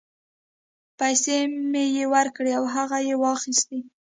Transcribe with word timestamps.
پیسې 0.99 1.37
مې 1.71 1.83
یې 1.95 2.05
ورکړې 2.13 2.51
او 2.59 2.63
هغه 2.75 2.97
یې 3.07 3.15
واخیستې. 3.23 3.79